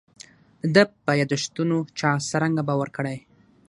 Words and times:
د 0.73 0.75
ده 0.75 0.83
په 1.05 1.11
یاداشتونو 1.19 1.77
چا 1.99 2.11
څرنګه 2.29 2.61
باور 2.69 2.89
کړی. 2.97 3.17